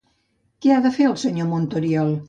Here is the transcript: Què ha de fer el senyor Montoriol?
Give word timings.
Què 0.65 0.73
ha 0.75 0.79
de 0.87 0.93
fer 0.97 1.07
el 1.11 1.15
senyor 1.27 1.51
Montoriol? 1.55 2.15